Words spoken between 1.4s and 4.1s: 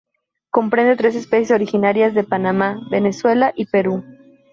originarias de Panamá, Venezuela y Perú.